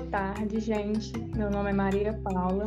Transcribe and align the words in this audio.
boa 0.00 0.10
tarde, 0.10 0.60
gente. 0.60 1.12
Meu 1.36 1.50
nome 1.50 1.70
é 1.70 1.72
Maria 1.74 2.14
Paula, 2.24 2.66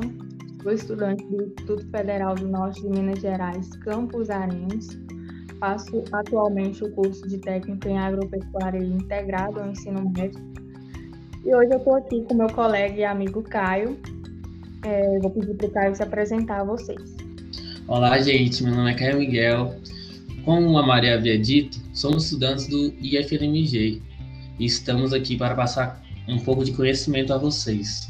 sou 0.62 0.72
estudante 0.72 1.26
do 1.26 1.44
Instituto 1.44 1.90
Federal 1.90 2.36
do 2.36 2.48
Norte 2.48 2.80
de 2.82 2.90
Minas 2.90 3.20
Gerais, 3.20 3.76
Campos 3.78 4.30
Arenas. 4.30 4.88
Faço 5.60 6.04
atualmente 6.12 6.84
o 6.84 6.92
curso 6.92 7.28
de 7.28 7.40
técnico 7.40 7.88
em 7.88 7.98
agropecuária 7.98 8.78
integrado 8.78 9.60
ao 9.60 9.72
ensino 9.72 10.08
médio. 10.16 10.40
E 11.44 11.56
hoje 11.56 11.72
eu 11.72 11.80
estou 11.80 11.96
aqui 11.96 12.22
com 12.22 12.36
meu 12.36 12.50
colega 12.50 13.00
e 13.00 13.04
amigo 13.04 13.42
Caio. 13.42 13.98
É, 14.86 15.18
vou 15.20 15.32
pedir 15.32 15.56
para 15.56 15.68
o 15.68 15.72
Caio 15.72 15.96
se 15.96 16.04
apresentar 16.04 16.62
a 16.62 16.64
vocês. 16.64 17.16
Olá, 17.88 18.20
gente. 18.20 18.64
Meu 18.64 18.76
nome 18.76 18.92
é 18.92 18.94
Caio 18.94 19.18
Miguel. 19.18 19.74
Como 20.46 20.78
a 20.78 20.86
Maria 20.86 21.16
havia 21.16 21.40
dito, 21.40 21.80
somos 21.94 22.26
estudantes 22.26 22.68
do 22.68 22.94
IFMG 23.02 24.04
e 24.60 24.66
estamos 24.66 25.14
aqui 25.14 25.36
para 25.36 25.56
passar 25.56 26.04
um 26.28 26.40
pouco 26.40 26.64
de 26.64 26.72
conhecimento 26.72 27.34
a 27.34 27.38
vocês. 27.38 28.10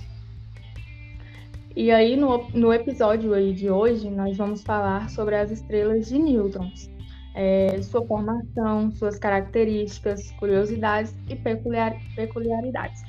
E 1.76 1.90
aí, 1.90 2.16
no, 2.16 2.48
no 2.54 2.72
episódio 2.72 3.34
aí 3.34 3.52
de 3.52 3.70
hoje, 3.70 4.08
nós 4.10 4.38
vamos 4.38 4.62
falar 4.62 5.10
sobre 5.10 5.36
as 5.36 5.50
estrelas 5.50 6.08
de 6.08 6.20
nêutrons, 6.20 6.88
é, 7.34 7.82
sua 7.82 8.06
formação, 8.06 8.92
suas 8.92 9.18
características, 9.18 10.30
curiosidades 10.40 11.16
e 11.28 11.36
peculiar, 11.36 12.00
peculiaridades. 12.16 13.02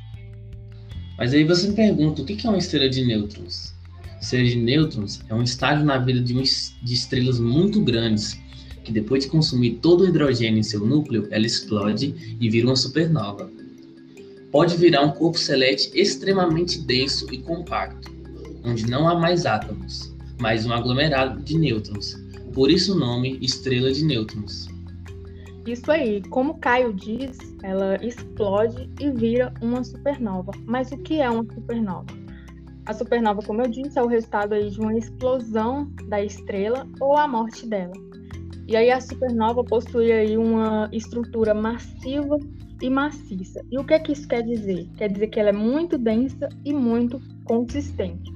Mas 1.19 1.35
aí 1.35 1.45
você 1.45 1.69
me 1.69 1.75
pergunta, 1.75 2.23
o 2.23 2.25
que 2.25 2.47
é 2.47 2.49
uma 2.49 2.59
estrela 2.59 2.89
de 2.89 3.05
nêutrons? 3.05 3.75
Estrela 4.19 4.49
de 4.49 4.57
nêutrons 4.57 5.21
é 5.29 5.35
um 5.35 5.43
estágio 5.43 5.85
na 5.85 5.99
vida 5.99 6.21
de, 6.23 6.35
um, 6.35 6.43
de 6.43 6.95
estrelas 6.95 7.39
muito 7.39 7.83
grandes, 7.83 8.41
que 8.83 8.91
depois 8.91 9.25
de 9.25 9.31
consumir 9.31 9.73
todo 9.83 10.05
o 10.05 10.09
hidrogênio 10.09 10.59
em 10.59 10.63
seu 10.63 10.81
núcleo, 10.81 11.29
ela 11.31 11.45
explode 11.45 12.37
e 12.41 12.49
vira 12.49 12.67
uma 12.67 12.77
supernova 12.77 13.51
pode 14.55 14.77
virar 14.77 15.03
um 15.03 15.11
corpo 15.11 15.37
celeste 15.37 15.91
extremamente 16.01 16.81
denso 16.81 17.27
e 17.35 17.39
compacto, 17.39 18.09
onde 18.65 18.89
não 18.89 19.09
há 19.09 19.19
mais 19.19 19.47
átomos, 19.47 20.15
mas 20.41 20.65
um 20.65 20.73
aglomerado 20.73 21.43
de 21.43 21.59
nêutrons. 21.59 22.15
Por 22.53 22.71
isso 22.71 22.95
o 22.95 22.97
nome 22.97 23.37
estrela 23.43 23.91
de 23.91 24.05
nêutrons. 24.05 24.69
Isso 25.67 25.91
aí, 25.91 26.23
como 26.31 26.57
Caio 26.59 26.93
diz, 26.93 27.37
ela 27.65 27.97
explode 27.97 28.89
e 29.01 29.11
vira 29.11 29.53
uma 29.61 29.83
supernova. 29.83 30.53
Mas 30.67 30.93
o 30.93 30.99
que 30.99 31.21
é 31.21 31.29
uma 31.29 31.43
supernova? 31.53 32.07
A 32.87 32.95
supernova, 32.95 33.43
como 33.43 33.61
eu 33.61 33.69
disse, 33.69 33.99
é 33.99 34.03
o 34.05 34.07
resultado 34.07 34.53
aí 34.53 34.71
de 34.71 34.79
uma 34.79 34.97
explosão 34.97 35.91
da 36.07 36.23
estrela 36.23 36.87
ou 37.01 37.17
a 37.17 37.27
morte 37.27 37.67
dela. 37.67 37.95
E 38.69 38.77
aí 38.77 38.93
a 38.93 39.01
supernova 39.01 39.65
possui 39.65 40.13
aí 40.13 40.39
uma 40.39 40.89
estrutura 40.93 41.53
massiva 41.53 42.39
e 42.81 42.91
maciça. 42.91 43.61
E 43.71 43.79
o 43.79 43.85
que, 43.85 43.95
é 43.95 43.99
que 43.99 44.13
isso 44.13 44.27
quer 44.29 44.43
dizer? 44.43 44.87
Quer 44.97 45.11
dizer 45.11 45.29
que 45.29 45.41
ela 45.41 45.51
é 45.51 45.53
muito 45.53 45.97
densa 45.97 46.49
e 46.65 46.73
muito 46.73 47.21
consistente. 47.45 48.33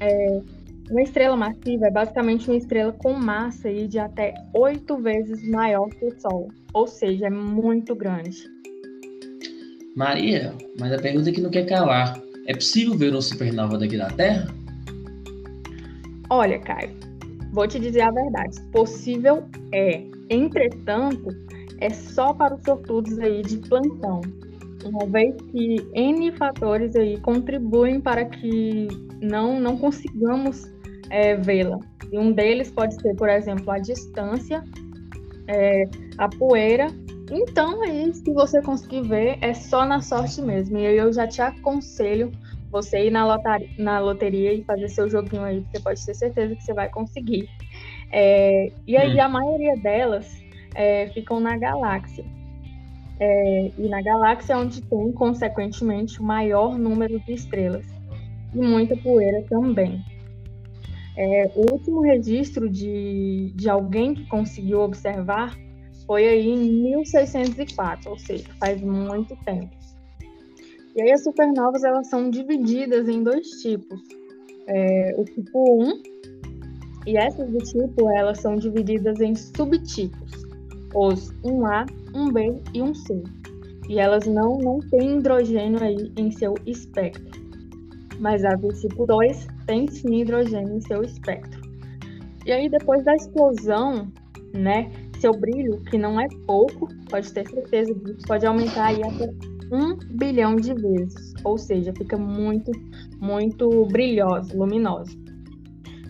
É, 0.00 0.40
uma 0.90 1.02
estrela 1.02 1.36
massiva 1.36 1.86
é 1.86 1.90
basicamente 1.90 2.48
uma 2.48 2.56
estrela 2.56 2.92
com 2.92 3.12
massa 3.12 3.72
de 3.72 3.98
até 3.98 4.34
oito 4.54 4.96
vezes 4.98 5.46
maior 5.48 5.88
que 5.90 6.06
o 6.06 6.20
Sol, 6.20 6.48
ou 6.72 6.86
seja, 6.86 7.26
é 7.26 7.30
muito 7.30 7.94
grande. 7.94 8.38
Maria, 9.94 10.54
mas 10.78 10.92
a 10.92 10.98
pergunta 10.98 11.32
que 11.32 11.40
não 11.40 11.50
quer 11.50 11.66
calar: 11.66 12.18
é 12.46 12.54
possível 12.54 12.96
ver 12.96 13.10
uma 13.10 13.20
supernova 13.20 13.76
daqui 13.76 13.98
da 13.98 14.08
Terra? 14.10 14.46
Olha, 16.30 16.58
Caio, 16.58 16.90
vou 17.52 17.66
te 17.66 17.78
dizer 17.78 18.02
a 18.02 18.10
verdade: 18.10 18.60
possível 18.72 19.44
é. 19.72 20.02
Entretanto, 20.30 21.28
é 21.80 21.90
só 21.90 22.32
para 22.32 22.54
os 22.54 22.62
sortudos 22.62 23.18
aí 23.18 23.42
de 23.42 23.58
plantão, 23.58 24.20
uma 24.84 25.06
vez 25.06 25.34
que 25.50 25.76
N 25.94 26.32
fatores 26.32 26.94
aí 26.96 27.18
contribuem 27.20 28.00
para 28.00 28.24
que 28.24 28.88
não, 29.20 29.60
não 29.60 29.76
consigamos 29.76 30.64
é, 31.10 31.36
vê-la. 31.36 31.78
E 32.12 32.18
um 32.18 32.32
deles 32.32 32.70
pode 32.70 32.94
ser, 33.00 33.14
por 33.16 33.28
exemplo, 33.28 33.70
a 33.70 33.78
distância, 33.78 34.64
é, 35.46 35.84
a 36.16 36.28
poeira. 36.28 36.86
Então, 37.30 37.82
aí, 37.82 38.12
se 38.14 38.32
você 38.32 38.62
conseguir 38.62 39.02
ver, 39.02 39.38
é 39.42 39.52
só 39.52 39.84
na 39.84 40.00
sorte 40.00 40.40
mesmo. 40.40 40.78
E 40.78 40.86
aí 40.86 40.96
eu 40.96 41.12
já 41.12 41.26
te 41.26 41.42
aconselho 41.42 42.32
você 42.70 43.06
ir 43.06 43.10
na, 43.10 43.26
lotaria, 43.26 43.68
na 43.78 43.98
loteria 43.98 44.52
e 44.52 44.62
fazer 44.62 44.88
seu 44.88 45.08
joguinho 45.08 45.42
aí, 45.42 45.60
porque 45.62 45.80
pode 45.80 46.04
ter 46.04 46.14
certeza 46.14 46.54
que 46.54 46.62
você 46.62 46.72
vai 46.72 46.88
conseguir. 46.88 47.48
É, 48.10 48.72
e 48.86 48.96
aí, 48.96 49.16
hum. 49.16 49.22
a 49.22 49.28
maioria 49.28 49.76
delas 49.76 50.47
é, 50.74 51.08
ficam 51.08 51.40
na 51.40 51.56
galáxia. 51.56 52.24
É, 53.20 53.72
e 53.76 53.88
na 53.88 54.00
galáxia 54.00 54.52
é 54.52 54.56
onde 54.56 54.80
tem, 54.82 55.12
consequentemente, 55.12 56.20
o 56.20 56.24
maior 56.24 56.78
número 56.78 57.18
de 57.20 57.32
estrelas. 57.32 57.86
E 58.54 58.58
muita 58.58 58.96
poeira 58.96 59.44
também. 59.48 60.02
É, 61.16 61.50
o 61.56 61.72
último 61.72 62.00
registro 62.00 62.68
de, 62.68 63.52
de 63.56 63.68
alguém 63.68 64.14
que 64.14 64.24
conseguiu 64.28 64.80
observar 64.80 65.56
foi 66.06 66.26
aí 66.28 66.48
em 66.48 66.82
1604, 66.84 68.10
ou 68.10 68.18
seja, 68.18 68.48
faz 68.60 68.80
muito 68.80 69.36
tempo. 69.44 69.68
E 70.94 71.02
aí 71.02 71.10
as 71.10 71.22
supernovas 71.22 71.82
elas 71.82 72.08
são 72.08 72.30
divididas 72.30 73.08
em 73.08 73.22
dois 73.22 73.48
tipos. 73.60 74.00
É, 74.68 75.14
o 75.18 75.24
tipo 75.24 75.82
1 75.82 76.02
e 77.06 77.16
essas 77.16 77.50
do 77.50 77.58
tipo 77.58 78.10
elas 78.10 78.38
são 78.40 78.56
divididas 78.56 79.20
em 79.20 79.34
subtipos 79.34 80.47
os 80.94 81.30
1A, 81.44 81.86
1B 82.12 82.60
e 82.74 82.80
1C. 82.80 83.22
E 83.88 83.98
elas 83.98 84.26
não, 84.26 84.58
não 84.58 84.80
têm 84.80 85.18
hidrogênio 85.18 85.82
aí 85.82 86.12
em 86.16 86.30
seu 86.30 86.54
espectro. 86.66 87.40
Mas 88.18 88.44
a 88.44 88.54
do 88.54 88.68
tipo 88.68 89.06
2 89.06 89.46
tem 89.66 89.88
sim 89.88 90.20
hidrogênio 90.20 90.76
em 90.76 90.80
seu 90.80 91.02
espectro. 91.02 91.60
E 92.44 92.52
aí, 92.52 92.68
depois 92.68 93.04
da 93.04 93.14
explosão, 93.14 94.10
né, 94.54 94.90
seu 95.20 95.32
brilho, 95.32 95.80
que 95.84 95.98
não 95.98 96.20
é 96.20 96.26
pouco, 96.46 96.88
pode 97.10 97.32
ter 97.32 97.46
certeza 97.48 97.94
disso, 97.94 98.26
pode 98.26 98.46
aumentar 98.46 98.86
aí 98.86 99.00
até 99.02 99.30
um 99.72 99.96
bilhão 100.16 100.56
de 100.56 100.74
vezes. 100.74 101.34
Ou 101.44 101.56
seja, 101.58 101.92
fica 101.92 102.16
muito, 102.16 102.70
muito 103.20 103.86
brilhosa, 103.86 104.56
luminosa 104.56 105.27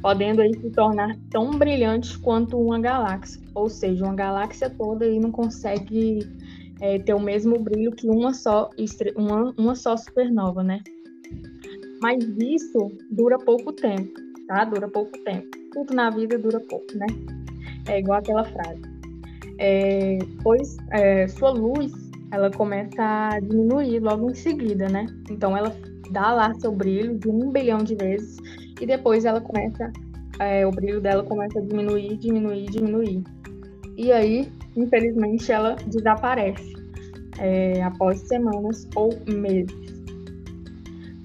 podendo 0.02 0.40
aí 0.40 0.54
se 0.54 0.70
tornar 0.70 1.16
tão 1.30 1.50
brilhantes 1.50 2.16
quanto 2.16 2.58
uma 2.58 2.78
galáxia. 2.78 3.40
Ou 3.54 3.68
seja, 3.68 4.04
uma 4.04 4.14
galáxia 4.14 4.70
toda 4.70 5.04
aí 5.04 5.18
não 5.18 5.30
consegue 5.30 6.20
é, 6.80 6.98
ter 6.98 7.14
o 7.14 7.20
mesmo 7.20 7.58
brilho 7.58 7.92
que 7.92 8.08
uma 8.08 8.32
só, 8.32 8.70
uma, 9.16 9.54
uma 9.56 9.74
só 9.74 9.96
supernova, 9.96 10.62
né? 10.62 10.80
Mas 12.00 12.24
isso 12.38 12.92
dura 13.10 13.38
pouco 13.38 13.72
tempo, 13.72 14.12
tá? 14.46 14.64
Dura 14.64 14.88
pouco 14.88 15.12
tempo. 15.24 15.48
Tudo 15.72 15.94
na 15.94 16.10
vida 16.10 16.38
dura 16.38 16.60
pouco, 16.60 16.86
né? 16.96 17.06
É 17.88 17.98
igual 17.98 18.18
aquela 18.18 18.44
frase. 18.44 18.82
É, 19.58 20.18
pois 20.42 20.76
é, 20.92 21.26
sua 21.26 21.50
luz, 21.50 21.92
ela 22.30 22.50
começa 22.50 23.02
a 23.02 23.40
diminuir 23.40 23.98
logo 23.98 24.30
em 24.30 24.34
seguida, 24.34 24.88
né? 24.88 25.06
Então 25.28 25.56
ela 25.56 25.74
dá 26.12 26.32
lá 26.32 26.54
seu 26.54 26.72
brilho 26.72 27.18
de 27.18 27.28
um 27.28 27.50
bilhão 27.50 27.78
de 27.78 27.96
vezes 27.96 28.36
e 28.80 28.86
depois 28.86 29.24
ela 29.24 29.40
começa, 29.40 29.92
é, 30.38 30.66
o 30.66 30.70
brilho 30.70 31.00
dela 31.00 31.22
começa 31.24 31.58
a 31.58 31.62
diminuir, 31.62 32.16
diminuir, 32.16 32.66
diminuir. 32.70 33.24
E 33.96 34.12
aí, 34.12 34.52
infelizmente, 34.76 35.50
ela 35.50 35.74
desaparece 35.86 36.72
é, 37.38 37.82
após 37.82 38.20
semanas 38.20 38.88
ou 38.94 39.10
meses. 39.26 39.76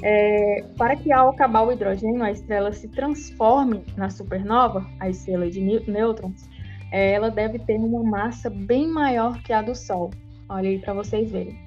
É, 0.05 0.65
para 0.77 0.95
que 0.97 1.13
ao 1.13 1.29
acabar 1.29 1.61
o 1.63 1.71
hidrogênio 1.71 2.23
a 2.23 2.31
estrela 2.31 2.73
se 2.73 2.89
transforme 2.89 3.85
na 3.95 4.09
supernova, 4.09 4.85
a 4.99 5.09
estrela 5.09 5.49
de 5.49 5.61
nêutrons, 5.61 6.49
é, 6.91 7.13
ela 7.13 7.31
deve 7.31 7.57
ter 7.59 7.77
uma 7.77 8.03
massa 8.03 8.49
bem 8.49 8.87
maior 8.87 9.41
que 9.43 9.53
a 9.53 9.61
do 9.61 9.73
Sol. 9.73 10.11
Olha 10.49 10.69
aí 10.69 10.79
para 10.79 10.93
vocês 10.93 11.31
verem. 11.31 11.57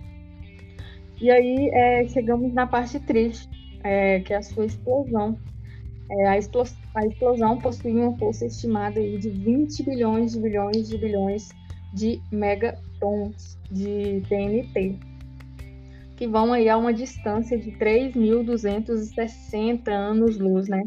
E 1.21 1.31
aí 1.31 1.71
é, 1.73 2.07
chegamos 2.09 2.53
na 2.53 2.67
parte 2.67 3.01
triste, 3.01 3.49
é, 3.83 4.21
que 4.21 4.35
é 4.35 4.37
a 4.37 4.43
sua 4.43 4.67
explosão. 4.67 5.39
É, 6.09 6.29
a, 6.29 6.39
explosão, 6.39 6.77
a, 6.95 7.05
explosão 7.05 7.59
possui 7.59 7.91
uma 7.93 8.17
força 8.17 8.47
estimada 8.47 9.01
aí 9.01 9.19
de 9.19 9.29
20 9.29 9.83
bilhões 9.83 10.31
de 10.33 10.41
bilhões 10.41 10.89
de 10.89 10.97
bilhões 10.99 11.49
de 11.93 12.23
megatons 12.31 13.59
de 13.71 14.23
TNT, 14.29 14.97
que 16.17 16.29
vão 16.29 16.53
aí 16.53 16.69
a 16.69 16.77
uma 16.77 16.93
distância 16.93 17.59
de 17.59 17.73
3.260 17.73 19.89
anos-luz, 19.89 20.69
né? 20.69 20.85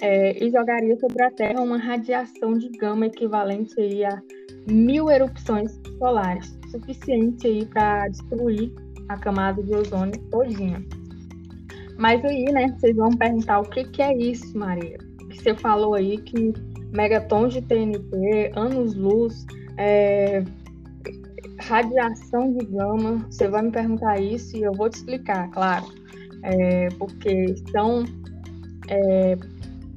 É, 0.00 0.42
e 0.42 0.50
jogaria 0.50 0.98
sobre 0.98 1.22
a 1.22 1.30
Terra 1.30 1.60
uma 1.60 1.76
radiação 1.78 2.56
de 2.58 2.70
gama 2.70 3.04
equivalente 3.06 3.78
aí 3.80 4.04
a 4.04 4.20
mil 4.66 5.08
erupções 5.10 5.78
solares, 5.98 6.58
suficiente 6.70 7.46
aí 7.46 7.66
para 7.66 8.08
destruir 8.08 8.72
a 9.08 9.18
camada 9.18 9.62
de 9.62 9.74
ozônio 9.74 10.18
todinha. 10.30 10.82
Mas 12.04 12.22
aí, 12.22 12.44
né, 12.52 12.68
vocês 12.78 12.94
vão 12.94 13.08
perguntar 13.12 13.60
o 13.60 13.62
que, 13.62 13.82
que 13.82 14.02
é 14.02 14.14
isso, 14.14 14.58
Maria? 14.58 14.98
Que 15.30 15.42
você 15.42 15.54
falou 15.54 15.94
aí 15.94 16.18
que 16.18 16.52
megatons 16.92 17.54
de 17.54 17.62
TNT, 17.62 18.52
anos-luz, 18.54 19.46
é, 19.78 20.44
radiação 21.60 22.52
de 22.52 22.66
gama, 22.66 23.26
você 23.30 23.48
vai 23.48 23.62
me 23.62 23.70
perguntar 23.70 24.20
isso 24.20 24.54
e 24.54 24.64
eu 24.64 24.72
vou 24.74 24.90
te 24.90 24.96
explicar, 24.96 25.50
claro. 25.50 25.86
é, 26.42 26.88
porque 26.98 27.54
são 27.72 28.04
é, 28.90 29.38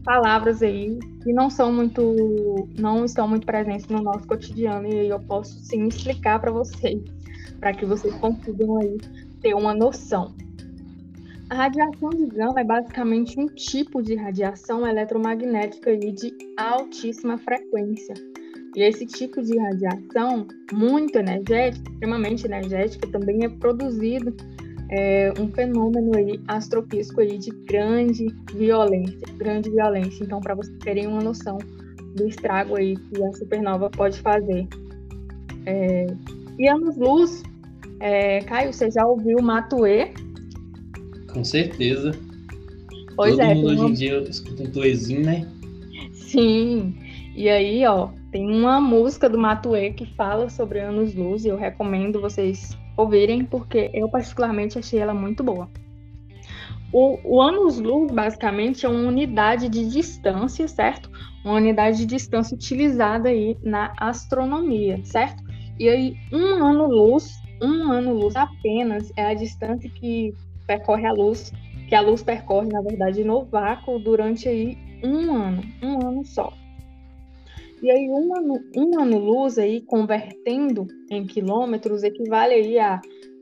palavras 0.06 0.64
aí 0.64 0.98
que 1.22 1.34
não 1.34 1.50
são 1.50 1.74
muito, 1.74 2.70
não 2.80 3.04
estão 3.04 3.28
muito 3.28 3.46
presentes 3.46 3.86
no 3.88 4.02
nosso 4.02 4.26
cotidiano 4.26 4.88
e 4.88 5.10
eu 5.10 5.20
posso 5.20 5.60
sim 5.60 5.90
explicar 5.90 6.40
para 6.40 6.54
vocês, 6.54 7.04
para 7.60 7.74
que 7.74 7.86
vocês 7.86 8.16
consigam 8.16 8.78
aí 8.78 8.98
ter 9.42 9.54
uma 9.54 9.74
noção. 9.74 10.47
A 11.50 11.56
radiação 11.56 12.10
de 12.10 12.26
gama 12.26 12.60
é 12.60 12.64
basicamente 12.64 13.40
um 13.40 13.48
tipo 13.48 14.02
de 14.02 14.16
radiação 14.16 14.86
eletromagnética 14.86 15.96
de 15.96 16.34
altíssima 16.58 17.38
frequência. 17.38 18.14
E 18.76 18.84
esse 18.84 19.06
tipo 19.06 19.42
de 19.42 19.58
radiação, 19.58 20.46
muito 20.74 21.18
energética, 21.18 21.90
extremamente 21.90 22.46
energética, 22.46 23.08
também 23.08 23.46
é 23.46 23.50
produzido 23.50 24.36
é, 24.92 25.34
um 25.40 25.48
fenômeno 25.50 26.12
aí 26.18 26.38
astrofísico 26.50 27.22
aí 27.22 27.38
de 27.38 27.52
grande 27.66 28.28
violência, 28.54 29.28
grande 29.38 29.70
violência. 29.70 30.26
Então, 30.26 30.42
para 30.42 30.54
vocês 30.54 30.78
terem 30.80 31.08
uma 31.08 31.24
noção 31.24 31.58
do 32.16 32.28
estrago 32.28 32.76
aí 32.76 32.98
que 32.98 33.24
a 33.24 33.32
supernova 33.32 33.90
pode 33.90 34.20
fazer. 34.20 34.68
É, 35.66 36.08
e 36.60 36.68
anos-luz, 36.68 37.42
é, 38.02 38.42
Caio, 38.42 38.74
você 38.74 38.92
já 38.92 39.06
ouviu 39.08 39.42
Matue? 39.42 40.27
Com 41.32 41.44
certeza. 41.44 42.12
Pois 43.16 43.32
Todo 43.32 43.42
é. 43.42 43.56
mundo 43.56 43.68
hoje 43.68 43.80
uma... 43.80 43.90
em 43.90 43.94
dia 43.94 44.20
escuta 44.30 44.64
um 44.64 44.72
tuezinho, 44.72 45.24
né? 45.24 45.48
Sim. 46.14 46.96
E 47.36 47.50
aí, 47.50 47.86
ó, 47.86 48.10
tem 48.32 48.50
uma 48.50 48.82
música 48.82 49.30
do 49.30 49.38
Matue 49.38 49.94
que 49.94 50.06
fala 50.16 50.50
sobre 50.50 50.80
anos-luz 50.80 51.46
e 51.46 51.50
eu 51.50 51.58
recomendo 51.58 52.22
vocês 52.22 52.78
ouvirem, 52.96 53.46
porque 53.46 53.90
eu 53.94 54.10
particularmente 54.10 54.78
achei 54.78 55.00
ela 55.00 55.14
muito 55.14 55.44
boa. 55.44 55.70
O, 56.92 57.20
o 57.24 57.42
anos-luz, 57.42 58.12
basicamente, 58.12 58.86
é 58.86 58.90
uma 58.90 59.08
unidade 59.08 59.70
de 59.70 59.90
distância, 59.90 60.68
certo? 60.68 61.10
Uma 61.44 61.56
unidade 61.56 61.98
de 61.98 62.06
distância 62.06 62.56
utilizada 62.56 63.30
aí 63.30 63.58
na 63.64 63.94
astronomia, 63.98 65.00
certo? 65.04 65.44
E 65.80 65.88
aí, 65.88 66.16
um 66.32 66.66
ano-luz, 66.66 67.36
um 67.62 67.92
ano-luz 67.92 68.36
apenas 68.36 69.12
é 69.16 69.26
a 69.26 69.34
distância 69.34 69.90
que 69.90 70.34
percorre 70.68 71.08
a 71.08 71.14
luz, 71.14 71.52
que 71.88 71.96
a 71.96 72.02
luz 72.02 72.22
percorre, 72.22 72.68
na 72.68 72.82
verdade, 72.82 73.24
no 73.24 73.46
vácuo 73.46 73.98
durante 74.00 74.48
aí 74.48 74.78
um 75.04 75.34
ano, 75.34 75.64
um 75.82 76.08
ano 76.08 76.26
só. 76.26 76.54
E 77.82 77.90
aí, 77.92 78.10
um 78.10 78.36
ano, 78.36 78.60
um 78.76 79.00
ano 79.00 79.20
luz 79.20 79.60
aí, 79.60 79.82
convertendo 79.82 80.88
em 81.12 81.26
quilômetros, 81.26 82.04
equivale 82.04 82.56
aí 82.56 82.80
a 82.80 83.00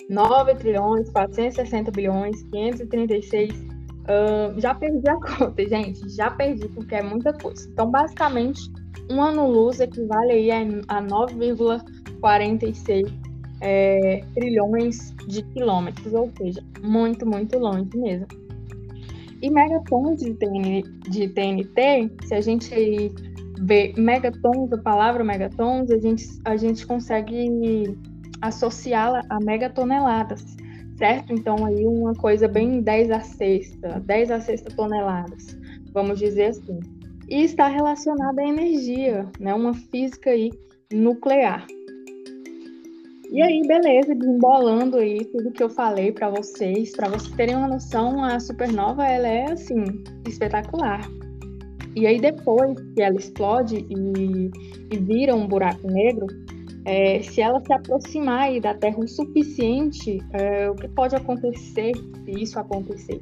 9 0.10 0.56
trilhões, 0.56 1.10
460 1.10 1.92
bilhões, 1.92 2.44
536. 2.52 3.54
Uh, 3.54 4.60
já 4.60 4.76
perdi 4.76 5.10
a 5.10 5.16
conta, 5.20 5.68
gente. 5.68 6.08
Já 6.10 6.30
perdi, 6.30 6.68
porque 6.68 6.96
é 6.96 7.02
muita 7.02 7.32
coisa. 7.34 7.68
Então, 7.72 7.90
basicamente, 7.90 8.62
um 9.10 9.22
ano 9.22 9.48
luz 9.48 9.80
equivale 9.80 10.34
aí 10.34 10.52
a, 10.52 10.60
a 10.90 11.02
9,46 11.02 13.10
é, 13.66 14.24
trilhões 14.36 15.12
de 15.28 15.42
quilômetros, 15.42 16.14
ou 16.14 16.32
seja, 16.38 16.64
muito, 16.84 17.26
muito 17.26 17.58
longe 17.58 17.90
mesmo. 17.98 18.28
E 19.42 19.50
megatons 19.50 20.20
de, 20.20 20.34
de 21.10 21.28
TNT, 21.30 22.12
se 22.26 22.36
a 22.36 22.42
gente 22.42 23.12
vê 23.60 23.92
megatons, 23.98 24.72
a 24.72 24.78
palavra 24.78 25.24
megatons, 25.24 25.90
a 25.90 25.98
gente, 25.98 26.28
a 26.46 26.56
gente 26.56 26.86
consegue 26.86 27.98
associá-la 28.42 29.24
a 29.30 29.40
megatoneladas, 29.40 30.46
certo? 30.98 31.34
Então, 31.34 31.66
aí 31.66 31.88
uma 31.88 32.14
coisa 32.14 32.48
bem 32.48 32.82
10 32.82 33.12
a 33.12 33.22
sexta, 33.22 34.00
10 34.00 34.32
a 34.32 34.40
sexta 34.42 34.70
toneladas, 34.76 35.58
vamos 35.92 36.20
dizer 36.20 36.46
assim. 36.46 36.80
E 37.28 37.44
está 37.44 37.68
relacionada 37.68 38.42
à 38.42 38.48
energia, 38.48 39.28
né? 39.40 39.56
Uma 39.56 39.74
física 39.74 40.30
aí 40.30 40.52
nuclear. 40.94 41.66
E 43.36 43.42
aí, 43.42 43.62
beleza, 43.68 44.16
desembolando 44.16 44.96
aí 44.96 45.26
tudo 45.26 45.52
que 45.52 45.62
eu 45.62 45.70
falei 45.70 46.10
para 46.10 46.30
vocês, 46.30 46.94
para 46.96 47.10
vocês 47.10 47.36
terem 47.36 47.58
uma 47.58 47.68
noção, 47.68 48.24
a 48.24 48.40
supernova 48.40 49.06
ela 49.06 49.28
é 49.28 49.52
assim 49.52 49.84
espetacular. 50.26 51.02
E 51.98 52.08
aí 52.08 52.18
depois 52.18 52.80
que 52.96 53.02
ela 53.02 53.18
explode 53.18 53.86
e, 53.90 54.52
e 54.90 54.98
vira 55.00 55.36
um 55.36 55.50
buraco 55.50 55.86
negro, 55.86 56.28
é, 56.86 57.22
se 57.24 57.42
ela 57.42 57.60
se 57.60 57.74
aproximar 57.74 58.44
aí 58.44 58.62
da 58.62 58.74
Terra 58.74 59.00
o 59.00 59.06
suficiente, 59.06 60.18
é, 60.32 60.70
o 60.70 60.76
que 60.76 60.88
pode 60.88 61.18
acontecer, 61.18 61.92
se 61.94 62.32
isso 62.32 62.58
acontecer, 62.58 63.22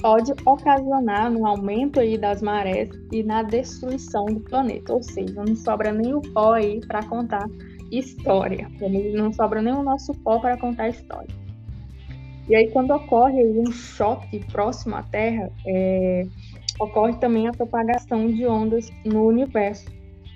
pode 0.00 0.32
ocasionar 0.44 1.30
no 1.30 1.46
aumento 1.46 2.00
aí 2.00 2.18
das 2.18 2.42
marés 2.42 2.90
e 3.12 3.22
na 3.22 3.44
destruição 3.44 4.24
do 4.24 4.40
planeta. 4.40 4.92
Ou 4.92 5.04
seja, 5.04 5.44
não 5.46 5.54
sobra 5.54 5.92
nem 5.92 6.14
o 6.14 6.20
pó 6.20 6.54
aí 6.54 6.80
para 6.80 7.04
contar 7.04 7.48
história. 7.90 8.68
Não 9.14 9.32
sobra 9.32 9.62
nem 9.62 9.72
o 9.72 9.82
nosso 9.82 10.12
pó 10.14 10.38
para 10.38 10.56
contar 10.56 10.88
história. 10.88 11.28
E 12.48 12.54
aí, 12.54 12.70
quando 12.70 12.92
ocorre 12.92 13.42
um 13.44 13.72
choque 13.72 14.38
próximo 14.52 14.94
à 14.94 15.02
Terra, 15.02 15.50
é, 15.66 16.22
ocorre 16.78 17.14
também 17.14 17.48
a 17.48 17.52
propagação 17.52 18.28
de 18.28 18.46
ondas 18.46 18.88
no 19.04 19.26
universo, 19.26 19.86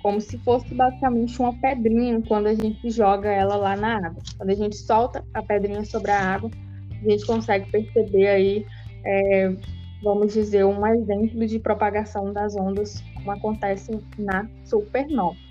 como 0.02 0.20
se 0.20 0.36
fosse 0.38 0.74
basicamente 0.74 1.38
uma 1.40 1.54
pedrinha 1.60 2.20
quando 2.26 2.48
a 2.48 2.54
gente 2.54 2.90
joga 2.90 3.30
ela 3.30 3.54
lá 3.54 3.76
na 3.76 3.96
água. 3.96 4.22
Quando 4.36 4.50
a 4.50 4.54
gente 4.54 4.76
solta 4.76 5.24
a 5.32 5.42
pedrinha 5.42 5.84
sobre 5.84 6.10
a 6.10 6.20
água, 6.20 6.50
a 6.90 7.10
gente 7.10 7.24
consegue 7.24 7.70
perceber 7.70 8.26
aí, 8.26 8.66
é, 9.04 9.54
vamos 10.02 10.32
dizer, 10.32 10.64
um 10.64 10.84
exemplo 10.86 11.46
de 11.46 11.60
propagação 11.60 12.32
das 12.32 12.56
ondas, 12.56 13.04
como 13.14 13.30
acontece 13.30 14.00
na 14.18 14.48
supernova. 14.64 15.49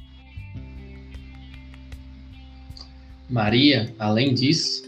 Maria, 3.30 3.94
além 4.00 4.34
disso, 4.34 4.84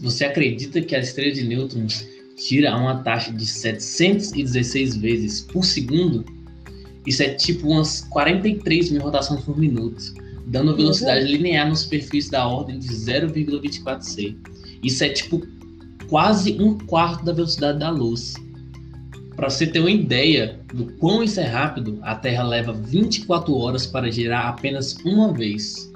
você 0.00 0.24
acredita 0.24 0.80
que 0.80 0.94
a 0.94 1.00
estrela 1.00 1.32
de 1.32 1.44
nêutrons 1.44 2.06
gira 2.36 2.72
a 2.72 2.76
uma 2.76 3.02
taxa 3.02 3.32
de 3.32 3.46
716 3.46 4.96
vezes 4.96 5.40
por 5.40 5.64
segundo? 5.64 6.24
Isso 7.06 7.22
é 7.22 7.30
tipo 7.30 7.68
umas 7.68 8.02
43 8.02 8.90
mil 8.90 9.02
rotações 9.02 9.42
por 9.42 9.58
minuto, 9.58 10.14
dando 10.46 10.76
velocidade 10.76 11.24
uhum. 11.24 11.32
linear 11.32 11.68
nos 11.68 11.84
perfis 11.84 12.28
da 12.28 12.46
ordem 12.46 12.78
de 12.78 12.88
0,24 12.88 14.02
c. 14.02 14.36
Isso 14.82 15.02
é 15.02 15.08
tipo 15.08 15.46
quase 16.08 16.52
um 16.60 16.78
quarto 16.78 17.24
da 17.24 17.32
velocidade 17.32 17.78
da 17.78 17.90
luz. 17.90 18.34
Para 19.34 19.48
você 19.48 19.66
ter 19.66 19.80
uma 19.80 19.90
ideia 19.90 20.60
do 20.74 20.86
quão 20.98 21.22
isso 21.22 21.40
é 21.40 21.46
rápido, 21.46 21.98
a 22.02 22.14
Terra 22.14 22.42
leva 22.42 22.72
24 22.72 23.54
horas 23.54 23.86
para 23.86 24.10
girar 24.10 24.46
apenas 24.46 24.96
uma 25.04 25.32
vez. 25.32 25.89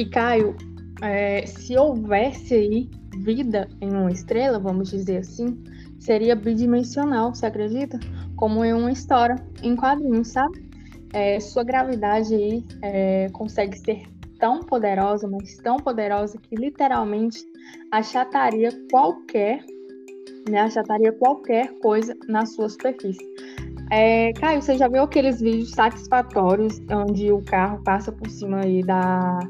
E 0.00 0.06
Caio, 0.06 0.56
é, 1.02 1.44
se 1.44 1.76
houvesse 1.76 2.54
aí 2.54 2.90
vida 3.18 3.68
em 3.82 3.90
uma 3.90 4.10
estrela, 4.10 4.58
vamos 4.58 4.88
dizer 4.88 5.18
assim, 5.18 5.62
seria 5.98 6.34
bidimensional, 6.34 7.34
você 7.34 7.44
acredita? 7.44 8.00
Como 8.34 8.64
em 8.64 8.72
uma 8.72 8.90
história, 8.90 9.36
em 9.62 9.76
quadrinhos, 9.76 10.28
sabe? 10.28 10.66
É, 11.12 11.38
sua 11.38 11.62
gravidade 11.64 12.34
aí 12.34 12.64
é, 12.80 13.28
consegue 13.34 13.76
ser 13.76 14.04
tão 14.38 14.60
poderosa, 14.60 15.28
mas 15.28 15.58
tão 15.58 15.76
poderosa 15.76 16.38
que 16.38 16.56
literalmente 16.56 17.44
achataria 17.92 18.70
qualquer, 18.90 19.62
né, 20.48 20.60
achataria 20.60 21.12
qualquer 21.12 21.78
coisa 21.80 22.16
na 22.26 22.46
sua 22.46 22.70
superfície. 22.70 23.20
É, 23.90 24.32
Caio, 24.32 24.62
você 24.62 24.78
já 24.78 24.88
viu 24.88 25.02
aqueles 25.02 25.42
vídeos 25.42 25.72
satisfatórios 25.72 26.80
onde 26.90 27.30
o 27.30 27.42
carro 27.42 27.82
passa 27.84 28.10
por 28.10 28.30
cima 28.30 28.60
aí 28.60 28.82
da, 28.82 29.40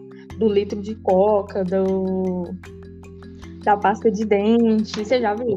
do 0.41 0.49
litro 0.49 0.81
de 0.81 0.95
coca, 0.95 1.63
do, 1.63 2.55
da 3.63 3.77
pasta 3.77 4.11
de 4.11 4.25
dente. 4.25 4.99
Você 4.99 5.21
já 5.21 5.35
viu? 5.35 5.55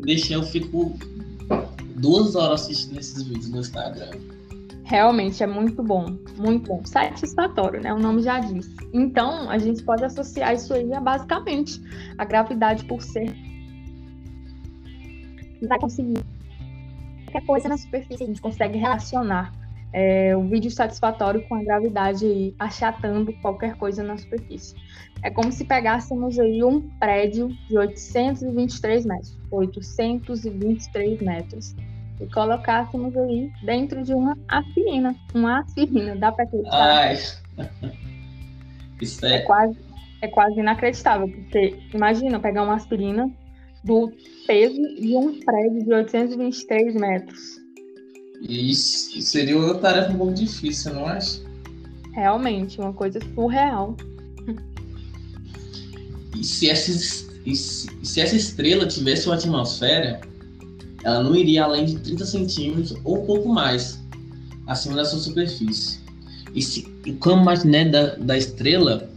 Deixa 0.00 0.32
eu 0.32 0.42
fico 0.42 0.98
duas 1.96 2.34
horas 2.34 2.62
assistindo 2.62 2.98
esses 2.98 3.22
vídeos 3.22 3.50
no 3.50 3.60
Instagram. 3.60 4.10
Realmente 4.84 5.42
é 5.42 5.46
muito 5.46 5.82
bom, 5.82 6.16
muito 6.38 6.68
bom. 6.68 6.80
Satisfatório, 6.86 7.82
né? 7.82 7.92
O 7.92 7.98
nome 7.98 8.22
já 8.22 8.40
diz. 8.40 8.74
Então, 8.94 9.50
a 9.50 9.58
gente 9.58 9.82
pode 9.82 10.02
associar 10.02 10.54
isso 10.54 10.72
aí 10.72 10.90
a 10.94 11.00
basicamente 11.00 11.78
a 12.16 12.24
gravidade 12.24 12.86
por 12.86 13.02
ser. 13.02 13.30
Vai 15.68 15.78
conseguir 15.78 16.24
qualquer 17.26 17.44
coisa 17.44 17.68
na 17.68 17.76
superfície, 17.76 18.22
a 18.22 18.26
gente 18.26 18.40
consegue 18.40 18.78
relacionar 18.78 19.52
é, 19.92 20.36
o 20.36 20.42
vídeo 20.42 20.70
satisfatório 20.70 21.42
com 21.48 21.54
a 21.54 21.62
gravidade 21.62 22.24
aí, 22.24 22.54
achatando 22.58 23.32
qualquer 23.40 23.76
coisa 23.76 24.02
na 24.02 24.16
superfície. 24.16 24.74
É 25.22 25.30
como 25.30 25.50
se 25.50 25.64
pegássemos 25.64 26.38
aí 26.38 26.62
um 26.62 26.80
prédio 26.98 27.48
de 27.68 27.76
823 27.76 29.06
metros, 29.06 29.38
823 29.50 31.20
metros, 31.22 31.74
e 32.20 32.26
colocássemos 32.26 33.16
aí 33.16 33.50
dentro 33.64 34.02
de 34.02 34.12
uma 34.14 34.36
aspirina, 34.48 35.14
uma 35.34 35.60
aspirina, 35.60 36.16
dá 36.16 36.32
para 36.32 36.44
acreditar? 36.44 36.76
Ai. 36.76 37.18
Isso 39.00 39.24
é... 39.24 39.36
é 39.36 39.38
quase 39.40 39.88
é 40.20 40.26
quase 40.26 40.58
inacreditável, 40.58 41.28
porque 41.28 41.78
imagina 41.94 42.40
pegar 42.40 42.64
uma 42.64 42.74
aspirina, 42.74 43.30
do 43.84 44.12
peso 44.46 44.82
de 44.96 45.16
um 45.16 45.38
prédio 45.40 45.84
de 45.84 45.92
823 45.92 46.94
metros. 46.94 47.57
E 48.40 48.70
isso 48.70 49.20
seria 49.20 49.56
uma 49.56 49.74
tarefa 49.74 50.12
um 50.12 50.18
pouco 50.18 50.34
difícil, 50.34 50.94
não 50.94 51.06
acha? 51.06 51.40
Realmente, 52.12 52.80
uma 52.80 52.92
coisa 52.92 53.20
surreal. 53.34 53.96
E 56.36 56.44
se 56.44 56.70
essa, 56.70 57.26
e 57.44 57.56
se, 57.56 57.88
se 58.02 58.20
essa 58.20 58.36
estrela 58.36 58.86
tivesse 58.86 59.26
uma 59.26 59.34
atmosfera, 59.34 60.20
ela 61.02 61.22
não 61.22 61.34
iria 61.34 61.64
além 61.64 61.84
de 61.84 61.98
30 61.98 62.26
centímetros 62.26 62.94
ou 63.04 63.22
um 63.22 63.26
pouco 63.26 63.48
mais 63.48 64.00
acima 64.66 64.96
da 64.96 65.04
sua 65.04 65.18
superfície. 65.18 65.98
E, 66.54 66.62
se, 66.62 66.86
o 67.06 67.14
campo 67.16 67.44
magnético 67.44 67.92
da, 67.92 68.14
da 68.16 68.38
estrela 68.38 69.08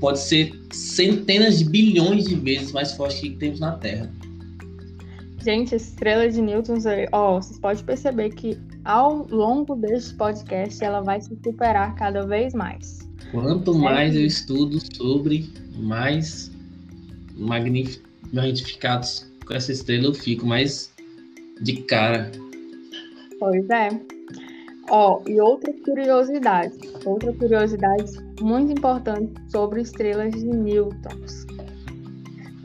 pode 0.00 0.20
ser 0.20 0.52
centenas 0.72 1.58
de 1.58 1.64
bilhões 1.64 2.24
de 2.24 2.34
vezes 2.34 2.72
mais 2.72 2.92
forte 2.92 3.20
que 3.20 3.30
temos 3.36 3.60
na 3.60 3.72
Terra. 3.72 4.10
Gente, 5.44 5.74
estrela 5.74 6.26
de 6.26 6.40
Newton, 6.40 6.78
ó, 7.12 7.38
vocês 7.38 7.58
podem 7.58 7.84
perceber 7.84 8.30
que 8.30 8.58
ao 8.82 9.26
longo 9.28 9.76
deste 9.76 10.14
podcast 10.14 10.82
ela 10.82 11.02
vai 11.02 11.20
se 11.20 11.36
superar 11.44 11.94
cada 11.96 12.24
vez 12.24 12.54
mais. 12.54 13.00
Quanto 13.30 13.74
mais 13.74 14.16
eu 14.16 14.24
estudo 14.24 14.78
sobre, 14.96 15.52
mais 15.76 16.50
magnificados 17.36 19.30
com 19.46 19.52
essa 19.52 19.70
estrela 19.70 20.06
eu 20.06 20.14
fico, 20.14 20.46
mais 20.46 20.90
de 21.60 21.82
cara. 21.82 22.32
Pois 23.38 23.68
é. 23.68 23.90
Ó, 24.88 25.20
e 25.26 25.38
outra 25.40 25.74
curiosidade, 25.84 26.74
outra 27.04 27.34
curiosidade 27.34 28.12
muito 28.40 28.72
importante 28.72 29.34
sobre 29.50 29.82
estrelas 29.82 30.32
de 30.32 30.46
Newton. 30.46 31.53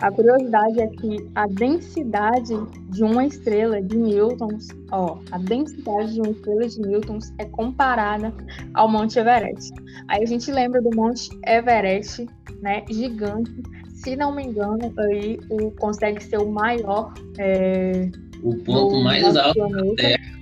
A 0.02 0.12
curiosidade 0.12 0.80
é 0.80 0.88
que 0.88 1.30
a 1.36 1.46
densidade 1.48 2.54
de 2.90 3.04
uma 3.04 3.26
estrela 3.26 3.82
de 3.82 3.98
Newtons, 3.98 4.70
ó, 4.92 5.18
a 5.32 5.38
densidade 5.38 6.14
de 6.14 6.22
uma 6.22 6.32
estrela 6.32 6.68
de 6.68 6.80
Newtons 6.82 7.34
é 7.38 7.46
comparada 7.46 8.34
ao 8.74 8.88
Monte 8.90 9.20
Everest. 9.20 9.74
Aí 10.08 10.24
a 10.24 10.26
gente 10.26 10.52
lembra 10.52 10.82
do 10.82 10.90
Monte 10.96 11.30
Everest, 11.46 12.28
né, 12.62 12.84
gigante. 12.90 13.52
Se 13.94 14.16
não 14.16 14.34
me 14.34 14.44
engano, 14.44 14.94
aí 14.98 15.38
o, 15.50 15.72
consegue 15.72 16.24
ser 16.24 16.38
o 16.38 16.50
maior. 16.50 17.14
É, 17.38 18.10
o 18.42 18.56
ponto 18.56 19.04
mais 19.04 19.36
alto 19.36 19.60
da 19.60 19.96
Terra 19.96 20.39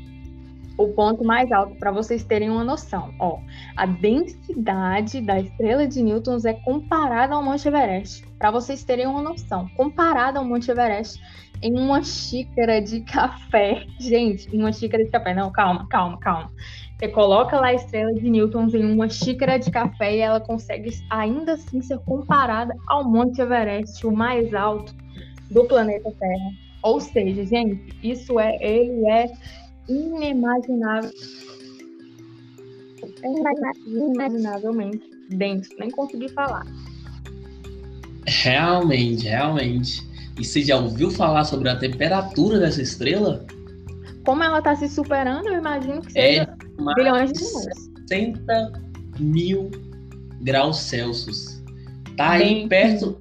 o 0.77 0.89
ponto 0.89 1.23
mais 1.23 1.51
alto 1.51 1.75
para 1.75 1.91
vocês 1.91 2.23
terem 2.23 2.49
uma 2.49 2.63
noção. 2.63 3.13
Ó, 3.19 3.39
a 3.75 3.85
densidade 3.85 5.21
da 5.21 5.39
estrela 5.39 5.87
de 5.87 6.01
Newton 6.01 6.37
é 6.45 6.53
comparada 6.53 7.33
ao 7.33 7.43
Monte 7.43 7.67
Everest. 7.67 8.25
Para 8.37 8.51
vocês 8.51 8.83
terem 8.83 9.07
uma 9.07 9.21
noção, 9.21 9.67
comparada 9.75 10.39
ao 10.39 10.45
Monte 10.45 10.69
Everest 10.69 11.19
em 11.61 11.73
uma 11.77 12.03
xícara 12.03 12.79
de 12.79 13.01
café. 13.11 13.85
Gente, 13.99 14.55
uma 14.55 14.71
xícara 14.71 15.03
de 15.03 15.09
café. 15.09 15.33
Não, 15.33 15.51
calma, 15.51 15.87
calma, 15.89 16.19
calma. 16.19 16.51
Você 16.97 17.07
coloca 17.09 17.59
lá 17.59 17.67
a 17.67 17.73
estrela 17.73 18.13
de 18.13 18.27
Newton 18.27 18.67
em 18.73 18.91
uma 18.91 19.07
xícara 19.07 19.57
de 19.57 19.69
café 19.69 20.15
e 20.15 20.19
ela 20.19 20.39
consegue 20.39 20.89
ainda 21.09 21.53
assim 21.53 21.81
ser 21.81 21.99
comparada 21.99 22.75
ao 22.87 23.03
Monte 23.03 23.39
Everest, 23.39 24.05
o 24.05 24.11
mais 24.11 24.53
alto 24.53 24.95
do 25.51 25.65
planeta 25.65 26.11
Terra. 26.19 26.51
Ou 26.81 26.99
seja, 26.99 27.45
gente, 27.45 27.95
isso 28.01 28.39
é, 28.39 28.55
ele 28.61 29.07
é 29.09 29.31
inimaginável. 29.87 31.11
Inimaginavelmente 33.85 35.09
denso, 35.29 35.69
nem 35.79 35.89
consegui 35.91 36.29
falar. 36.29 36.65
Realmente, 38.25 39.27
realmente. 39.27 40.05
E 40.39 40.45
você 40.45 40.61
já 40.61 40.77
ouviu 40.77 41.09
falar 41.09 41.45
sobre 41.45 41.69
a 41.69 41.75
temperatura 41.75 42.59
dessa 42.59 42.81
estrela? 42.81 43.45
Como 44.25 44.43
ela 44.43 44.59
está 44.59 44.75
se 44.75 44.89
superando, 44.89 45.47
eu 45.47 45.57
imagino 45.57 46.01
que 46.01 46.11
seja 46.11 46.41
é 46.43 46.93
bilhões 46.93 47.31
de 47.31 47.43
anos. 47.43 47.89
60 48.07 48.81
mil 49.19 49.71
graus 50.41 50.77
Celsius. 50.77 51.63
Tá 52.15 52.31
aí 52.31 52.43
Bem, 52.43 52.67
perto, 52.67 53.19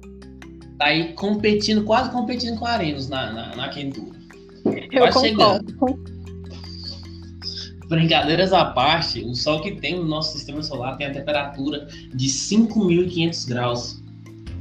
tá 0.77 0.85
aí 0.85 1.13
competindo, 1.13 1.83
quase 1.85 2.11
competindo 2.11 2.57
com 2.57 2.65
a 2.65 2.71
Arenos 2.71 3.07
na, 3.09 3.31
na, 3.31 3.55
na 3.55 3.69
quentura. 3.69 4.17
Eu 4.91 5.03
quase 5.03 5.31
concordo. 5.31 5.71
chegando. 5.71 6.16
Brincadeiras 7.87 8.51
à 8.51 8.65
parte, 8.65 9.23
o 9.23 9.33
Sol 9.33 9.61
que 9.61 9.71
tem 9.75 9.95
no 9.95 10.05
nosso 10.05 10.33
sistema 10.33 10.61
solar 10.61 10.97
tem 10.97 11.07
a 11.07 11.13
temperatura 11.13 11.87
de 12.13 12.27
5.500 12.27 13.47
graus. 13.47 14.03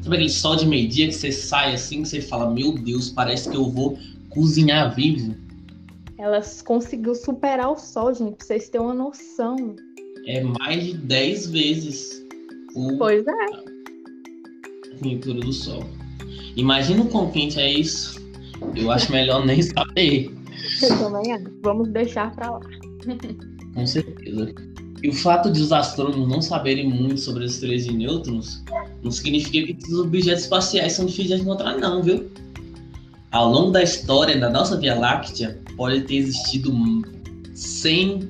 Sabe 0.02 0.16
aquele 0.18 0.30
sol 0.30 0.54
de 0.54 0.66
meio-dia 0.66 1.08
que 1.08 1.14
você 1.14 1.32
sai 1.32 1.74
assim, 1.74 2.02
que 2.02 2.08
você 2.08 2.20
fala, 2.20 2.48
meu 2.48 2.72
Deus, 2.72 3.10
parece 3.10 3.50
que 3.50 3.56
eu 3.56 3.68
vou 3.68 3.98
cozinhar 4.30 4.94
vivo? 4.94 5.34
Elas 6.16 6.62
conseguiu 6.62 7.12
superar 7.14 7.72
o 7.72 7.76
Sol, 7.76 8.14
gente, 8.14 8.36
pra 8.36 8.46
vocês 8.46 8.68
terem 8.68 8.86
uma 8.86 8.94
noção. 8.94 9.74
É 10.26 10.42
mais 10.42 10.84
de 10.84 10.94
10 10.94 11.50
vezes 11.50 12.24
o... 12.76 12.96
Pois 12.96 13.26
é. 13.26 13.30
A 13.32 14.98
temperatura 14.98 15.40
do 15.40 15.52
Sol. 15.52 15.82
Imagina 16.54 17.02
o 17.02 17.08
quão 17.08 17.30
quente 17.32 17.58
é 17.58 17.70
isso. 17.70 18.24
Eu 18.76 18.92
acho 18.92 19.10
melhor 19.10 19.44
nem 19.44 19.60
saber. 19.60 20.32
Eu 20.82 20.98
também 20.98 21.32
acho. 21.32 21.46
Vamos 21.62 21.88
deixar 21.88 22.34
pra 22.34 22.50
lá. 22.50 22.60
Com 23.74 23.86
certeza. 23.86 24.54
E 25.02 25.08
o 25.08 25.12
fato 25.12 25.52
de 25.52 25.60
os 25.60 25.72
astrônomos 25.72 26.28
não 26.28 26.40
saberem 26.40 26.88
muito 26.88 27.20
sobre 27.20 27.44
as 27.44 27.52
estrelas 27.52 27.84
de 27.84 27.92
nêutrons 27.92 28.64
não 29.02 29.10
significa 29.10 29.72
que 29.72 29.92
os 29.92 30.00
objetos 30.00 30.44
espaciais 30.44 30.94
são 30.94 31.06
difíceis 31.06 31.40
de 31.40 31.42
encontrar, 31.42 31.76
não, 31.76 32.02
viu? 32.02 32.30
Ao 33.30 33.50
longo 33.50 33.70
da 33.70 33.82
história 33.82 34.38
da 34.38 34.48
nossa 34.48 34.78
Via 34.78 34.94
Láctea, 34.94 35.58
pode 35.76 36.00
ter 36.02 36.16
existido 36.16 36.72
100 37.54 38.20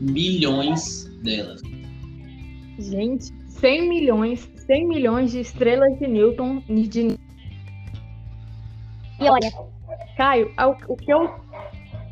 milhões 0.00 1.04
delas. 1.22 1.60
Gente, 2.78 3.32
100 3.48 3.88
milhões, 3.88 4.48
100 4.66 4.88
milhões 4.88 5.30
de 5.32 5.40
estrelas 5.40 5.98
de 5.98 6.06
Newton 6.06 6.62
de... 6.68 7.18
E 9.20 9.28
olha, 9.28 9.52
Caio, 10.16 10.50
o 10.88 10.96
que 10.96 11.12
eu 11.12 11.30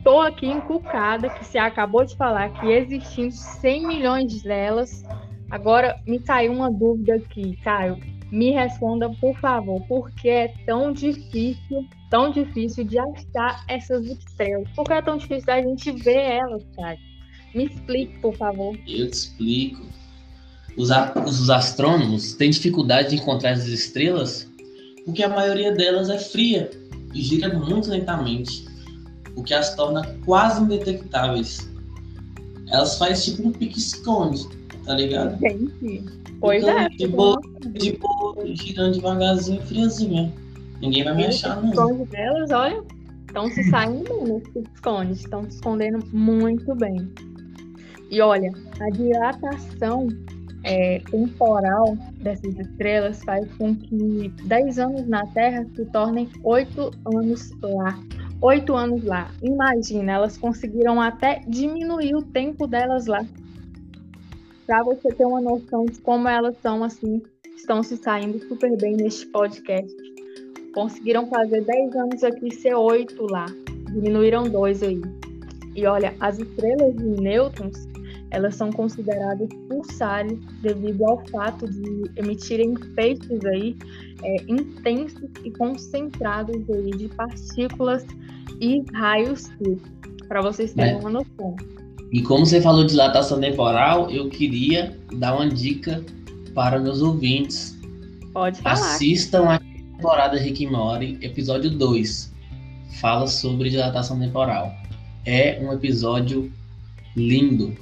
Estou 0.03 0.21
aqui 0.21 0.47
encucada 0.47 1.31
que 1.31 1.45
você 1.45 1.59
acabou 1.59 2.05
de 2.05 2.17
falar 2.17 2.53
que 2.55 2.67
existindo 2.67 3.31
100 3.31 3.87
milhões 3.87 4.43
delas. 4.43 5.05
Agora 5.49 5.97
me 6.05 6.19
saiu 6.19 6.53
uma 6.53 6.69
dúvida 6.73 7.15
aqui, 7.15 7.57
Caio. 7.63 8.01
Me 8.29 8.51
responda, 8.51 9.09
por 9.21 9.33
favor, 9.37 9.81
por 9.87 10.11
que 10.11 10.29
é 10.29 10.49
tão 10.67 10.93
difícil, 10.93 11.87
tão 12.11 12.33
difícil 12.33 12.83
de 12.83 12.99
achar 12.99 13.65
essas 13.69 14.05
estrelas? 14.07 14.69
Por 14.75 14.87
que 14.87 14.93
é 14.93 15.03
tão 15.03 15.19
difícil 15.19 15.47
da 15.47 15.63
gente 15.63 15.93
ver 15.93 16.33
elas, 16.33 16.65
Caio? 16.75 16.99
Me 17.55 17.67
explique, 17.67 18.19
por 18.19 18.35
favor. 18.35 18.77
Eu 18.89 19.09
te 19.09 19.13
explico. 19.13 19.87
Os, 20.77 20.91
os 21.25 21.49
astrônomos 21.49 22.35
têm 22.35 22.51
dificuldade 22.51 23.11
de 23.11 23.23
encontrar 23.23 23.51
essas 23.51 23.69
estrelas 23.69 24.51
porque 25.05 25.23
a 25.23 25.29
maioria 25.29 25.71
delas 25.71 26.11
é 26.11 26.19
fria 26.19 26.69
e 27.15 27.23
gira 27.23 27.57
muito 27.57 27.89
lentamente 27.89 28.72
o 29.37 29.43
que 29.43 29.55
as 29.55 29.75
torna 29.75 30.03
quase 30.25 30.63
indetectáveis. 30.63 31.71
Elas 32.69 32.99
fazem 32.99 33.35
tipo 33.35 33.49
um 33.49 33.53
pique-esconde, 33.53 34.47
tá 34.85 34.95
ligado? 34.95 35.35
Entendi. 35.45 36.05
Pois 36.41 36.63
então, 36.63 36.79
é. 36.79 36.89
Tipo, 36.91 37.41
tipo, 37.79 38.37
girando 38.55 38.95
devagarzinho, 38.95 39.63
friazinha. 39.63 40.33
Ninguém 40.81 41.05
vai 41.05 41.15
me 41.15 41.27
achar, 41.27 41.63
não. 41.63 42.03
Os 42.03 42.09
delas, 42.09 42.51
olha, 42.51 42.83
estão 43.27 43.49
se 43.51 43.63
saindo 43.71 44.09
bem 44.09 44.25
nesse 44.25 44.51
pique-esconde. 44.51 45.13
Estão 45.13 45.43
se 45.45 45.57
escondendo 45.57 46.05
muito 46.13 46.75
bem. 46.75 47.09
E 48.11 48.21
olha, 48.21 48.51
a 48.81 48.91
dilatação 48.91 50.09
é, 50.65 51.01
temporal 51.11 51.97
dessas 52.21 52.59
estrelas 52.59 53.23
faz 53.25 53.47
com 53.55 53.75
que 53.75 54.33
10 54.45 54.79
anos 54.79 55.07
na 55.09 55.27
Terra 55.29 55.65
se 55.75 55.85
tornem 55.87 56.29
8 56.43 56.91
anos 57.15 57.51
lá 57.63 57.99
oito 58.43 58.75
anos 58.75 59.05
lá. 59.05 59.31
Imagina, 59.43 60.13
elas 60.13 60.37
conseguiram 60.37 61.01
até 61.01 61.41
diminuir 61.47 62.15
o 62.15 62.23
tempo 62.23 62.67
delas 62.67 63.07
lá. 63.07 63.25
Para 64.67 64.83
você 64.83 65.09
ter 65.15 65.25
uma 65.25 65.41
noção 65.41 65.85
de 65.87 66.01
como 66.01 66.29
elas 66.29 66.57
são 66.61 66.83
assim, 66.85 67.23
estão 67.57 67.83
se 67.83 67.97
saindo 67.97 68.39
super 68.49 68.77
bem 68.77 68.97
neste 68.97 69.27
podcast. 69.27 69.95
Conseguiram 70.75 71.29
fazer 71.29 71.63
10 71.63 71.97
anos 71.97 72.25
aqui 72.25 72.53
ser 72.55 72.75
oito 72.75 73.27
lá. 73.31 73.47
Diminuíram 73.93 74.45
dois 74.45 74.83
aí. 74.83 75.01
E 75.75 75.87
olha, 75.87 76.15
as 76.21 76.39
estrelas 76.39 76.95
de 76.97 77.05
nêutrons, 77.05 77.87
elas 78.33 78.57
são 78.57 78.73
consideradas 78.73 79.49
pulsares 79.69 80.39
devido 80.63 81.05
ao 81.05 81.25
fato 81.27 81.71
de 81.71 82.11
emitirem 82.17 82.75
feixes 82.95 83.45
aí 83.45 83.77
é, 84.23 84.37
intensos 84.49 85.29
e 85.45 85.51
concentrados 85.51 86.57
aí 86.71 86.91
de 86.93 87.09
partículas 87.09 88.05
e 88.61 88.83
raios 88.95 89.51
para 90.29 90.41
vocês 90.41 90.73
terem 90.73 90.95
é. 90.95 90.97
uma 90.97 91.11
noção. 91.11 91.55
E 92.11 92.23
como 92.23 92.47
você 92.47 92.61
falou 92.61 92.85
de 92.85 92.91
dilatação 92.91 93.39
temporal, 93.39 94.11
eu 94.11 94.29
queria 94.29 94.99
dar 95.15 95.35
uma 95.35 95.49
dica 95.49 96.03
para 96.55 96.79
meus 96.79 97.03
ouvintes. 97.03 97.79
Pode 98.33 98.61
falar. 98.61 98.75
Assistam 98.75 99.45
a 99.51 99.59
temporada 99.59 100.39
Rick 100.39 100.67
and 100.67 100.71
Morty, 100.71 101.19
episódio 101.21 101.71
2. 101.71 102.33
fala 103.01 103.27
sobre 103.27 103.69
dilatação 103.69 104.19
temporal. 104.19 104.73
É 105.25 105.59
um 105.63 105.73
episódio 105.73 106.51
lindo. 107.15 107.75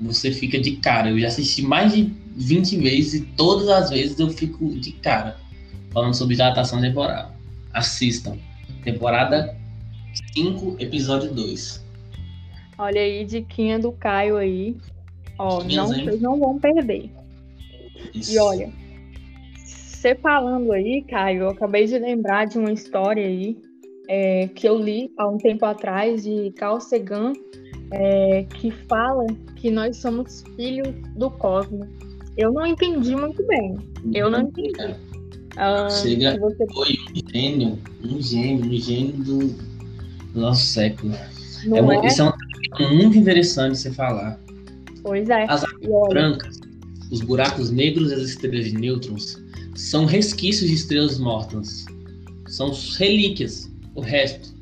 Você 0.00 0.30
fica 0.32 0.60
de 0.60 0.76
cara. 0.76 1.10
Eu 1.10 1.18
já 1.18 1.28
assisti 1.28 1.62
mais 1.62 1.92
de 1.92 2.12
20 2.36 2.78
vezes 2.78 3.14
e 3.14 3.20
todas 3.36 3.68
as 3.68 3.90
vezes 3.90 4.18
eu 4.18 4.28
fico 4.30 4.68
de 4.78 4.92
cara 4.92 5.36
falando 5.92 6.14
sobre 6.14 6.34
dilatação 6.34 6.80
temporal. 6.80 7.32
Assistam. 7.72 8.36
Temporada 8.82 9.56
5, 10.34 10.76
episódio 10.78 11.32
2. 11.32 11.84
Olha 12.76 13.00
aí, 13.00 13.24
diquinha 13.24 13.78
do 13.78 13.92
Caio 13.92 14.36
aí. 14.36 14.76
Ó, 15.38 15.62
não, 15.62 15.86
vocês 15.86 16.20
não 16.20 16.38
vão 16.38 16.58
perder. 16.58 17.10
Isso. 18.12 18.34
E 18.34 18.38
olha, 18.38 18.72
você 20.04 20.14
falando 20.16 20.72
aí, 20.72 21.02
Caio, 21.08 21.42
eu 21.42 21.48
acabei 21.50 21.86
de 21.86 21.98
lembrar 21.98 22.46
de 22.46 22.58
uma 22.58 22.72
história 22.72 23.26
aí 23.26 23.56
é, 24.08 24.48
que 24.48 24.68
eu 24.68 24.78
li 24.78 25.10
há 25.16 25.26
um 25.28 25.38
tempo 25.38 25.64
atrás 25.64 26.24
de 26.24 26.52
Carl 26.52 26.80
Sagan, 26.80 27.32
é, 27.90 28.44
que 28.54 28.70
fala 28.70 29.26
que 29.56 29.70
nós 29.70 29.96
somos 29.96 30.44
filhos 30.56 30.88
do 31.16 31.30
cosmos. 31.30 31.86
Eu 32.36 32.52
não 32.52 32.66
entendi 32.66 33.14
muito 33.14 33.46
bem. 33.46 33.76
Eu 34.12 34.30
não 34.30 34.42
entendi. 34.42 34.94
Ah, 35.56 35.88
Chega, 35.88 36.38
você... 36.38 36.66
foi 36.72 36.96
um 37.10 37.32
gênio, 37.32 37.78
um 38.02 38.20
gênio, 38.20 38.66
um 38.66 38.76
gênio 38.76 39.12
do, 39.12 39.54
nosso 40.34 40.66
século. 40.66 41.14
é, 41.14 41.80
uma, 41.80 41.94
é? 41.96 42.06
Isso 42.06 42.22
é 42.22 42.24
um 42.80 42.96
muito 42.96 43.16
interessante 43.16 43.78
você 43.78 43.92
falar. 43.92 44.38
Pois 45.02 45.28
é. 45.28 45.44
As 45.48 45.62
águas 45.64 46.08
brancas, 46.08 46.60
os 47.10 47.20
buracos 47.20 47.70
negros 47.70 48.10
e 48.10 48.14
as 48.14 48.22
estrelas 48.22 48.64
de 48.66 48.74
nêutrons 48.74 49.42
são 49.74 50.06
resquícios 50.06 50.68
de 50.68 50.74
estrelas 50.74 51.18
mortas. 51.18 51.84
São 52.48 52.72
relíquias, 52.98 53.70
o 53.94 54.00
resto. 54.00 54.53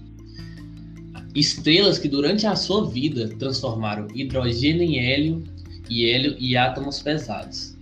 Estrelas 1.35 1.99
que 1.99 2.09
durante 2.09 2.47
a 2.47 2.55
sua 2.55 2.89
vida 2.89 3.29
transformaram 3.39 4.07
hidrogênio 4.15 4.83
em 4.83 4.99
hélio 4.99 5.43
e 5.89 6.09
hélio 6.09 6.37
em 6.39 6.57
átomos 6.57 7.01
pesados 7.01 7.73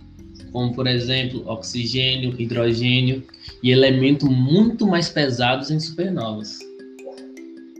como 0.51 0.73
por 0.73 0.87
exemplo 0.87 1.43
oxigênio, 1.47 2.39
hidrogênio 2.39 3.23
e 3.63 3.71
elementos 3.71 4.29
muito 4.29 4.85
mais 4.85 5.09
pesados 5.09 5.71
em 5.71 5.79
supernovas. 5.79 6.59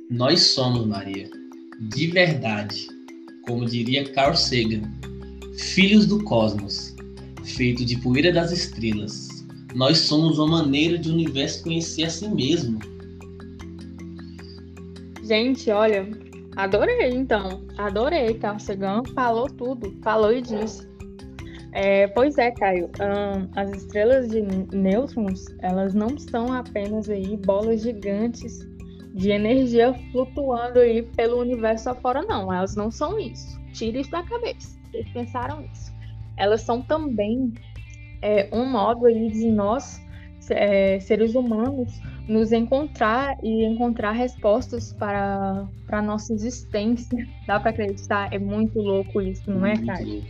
Nós 0.10 0.42
somos, 0.42 0.86
Maria, 0.86 1.30
de 1.90 2.08
verdade, 2.08 2.88
como 3.46 3.66
diria 3.66 4.10
Carl 4.12 4.36
Sagan, 4.36 4.82
filhos 5.58 6.06
do 6.06 6.24
cosmos, 6.24 6.96
feito 7.44 7.86
de 7.86 7.98
poeira 7.98 8.32
das 8.32 8.52
estrelas. 8.52 9.30
Nós 9.74 10.00
somos 10.00 10.38
uma 10.38 10.64
maneira 10.64 10.98
de 10.98 11.10
o 11.10 11.14
universo 11.14 11.64
conhecer 11.64 12.04
a 12.04 12.10
si 12.10 12.28
mesmo. 12.28 12.80
Gente, 15.24 15.70
olha, 15.72 16.08
adorei 16.56 17.10
então. 17.12 17.64
Adorei, 17.78 18.34
Carl 18.36 18.60
Sagan 18.60 19.04
falou 19.16 19.48
tudo, 19.48 19.96
falou 20.02 20.34
e 20.34 20.42
disse. 20.42 20.90
É, 21.74 22.08
pois 22.08 22.38
é, 22.38 22.52
Caio. 22.52 22.90
As 23.56 23.72
estrelas 23.72 24.30
de 24.30 24.42
nêutrons, 24.76 25.46
elas 25.60 25.94
não 25.94 26.18
são 26.18 26.52
apenas 26.52 27.10
aí 27.10 27.38
bolas 27.38 27.82
gigantes 27.82 28.60
de 29.14 29.30
energia 29.30 29.94
flutuando 30.12 30.80
aí 30.80 31.04
pelo 31.04 31.40
universo 31.40 31.90
afora, 31.90 32.22
não. 32.24 32.52
Elas 32.52 32.76
não 32.76 32.92
são 32.92 33.20
isso. 33.20 33.60
Tire 33.74 34.02
isso 34.02 34.12
da 34.12 34.24
cabeça. 34.24 34.78
Vocês 34.90 35.08
pensaram 35.14 35.64
isso? 35.72 35.92
Elas 36.38 36.62
são 36.62 36.82
também 36.82 37.54
é, 38.22 38.50
um 38.52 38.66
modo 38.66 39.06
aí 39.06 39.30
de 39.30 39.50
nós, 39.50 40.02
é, 40.50 41.00
seres 41.00 41.36
humanos, 41.36 42.00
nos 42.28 42.52
encontrar 42.52 43.38
e 43.44 43.66
encontrar 43.66 44.12
respostas 44.12 44.94
para 44.94 45.68
a 45.90 46.02
nossa 46.02 46.34
existência. 46.34 47.28
Dá 47.48 47.60
para 47.60 47.72
acreditar? 47.72 48.34
É 48.34 48.40
muito 48.40 48.80
louco 48.80 49.22
isso, 49.22 49.50
não 49.50 49.66
é, 49.66 49.78
Caio? 49.78 50.24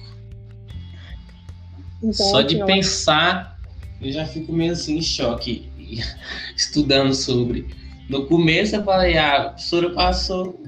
Então, 1.98 2.14
Só 2.14 2.42
de 2.42 2.64
pensar, 2.66 3.60
eu 4.02 4.12
já 4.12 4.26
fico 4.26 4.52
meio 4.52 4.72
assim 4.72 4.98
em 4.98 5.02
choque, 5.02 5.70
estudando 6.56 7.14
sobre. 7.14 7.68
No 8.10 8.26
começo 8.26 8.76
eu 8.76 8.84
falei, 8.84 9.18
ah, 9.18 9.38
a 9.38 9.50
professora 9.50 9.90
passou. 9.92 10.60